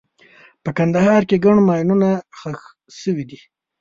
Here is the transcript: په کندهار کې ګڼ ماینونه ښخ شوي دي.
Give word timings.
په 0.63 0.69
کندهار 0.77 1.21
کې 1.29 1.41
ګڼ 1.45 1.55
ماینونه 1.67 2.09
ښخ 2.37 2.59
شوي 2.99 3.23
دي. 3.29 3.39